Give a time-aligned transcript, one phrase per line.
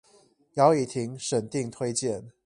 [0.55, 2.31] 姚以婷審定推薦